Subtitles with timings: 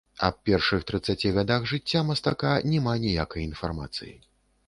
[0.27, 4.13] Аб першых трыццаці гадах жыцця мастака няма ніякай інфармацыі.